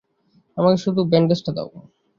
আমাকে 0.57 0.77
শুধু 0.83 1.01
ব্যান্ডেজটা 1.11 1.51
দাও? 1.57 1.69